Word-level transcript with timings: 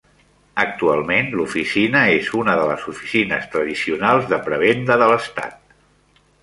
Actualment, 0.61 1.29
l'oficina 1.41 2.01
és 2.15 2.31
una 2.41 2.57
de 2.61 2.65
les 2.71 2.89
oficines 2.95 3.47
tradicionals 3.55 4.27
de 4.35 4.43
prebenda 4.49 5.03
de 5.05 5.13
l'estat. 5.15 5.63